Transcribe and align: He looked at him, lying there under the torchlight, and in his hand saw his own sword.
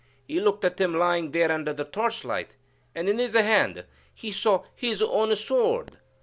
He 0.27 0.39
looked 0.39 0.65
at 0.65 0.81
him, 0.81 0.95
lying 0.95 1.29
there 1.29 1.51
under 1.51 1.73
the 1.73 1.85
torchlight, 1.85 2.55
and 2.95 3.07
in 3.07 3.19
his 3.19 3.35
hand 3.35 3.85
saw 4.31 4.63
his 4.75 4.99
own 4.99 5.35
sword. 5.35 5.99